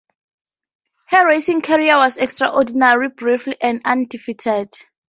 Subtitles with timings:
[1.09, 4.73] Her racing career was extraordinarily brief- and undefeated.